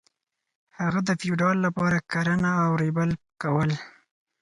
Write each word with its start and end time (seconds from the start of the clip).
هغه 0.79 0.99
د 1.07 1.09
فیوډال 1.19 1.57
لپاره 1.65 1.97
کرنه 2.11 2.51
او 2.63 2.71
ریبل 2.83 3.09
کول. 3.41 3.69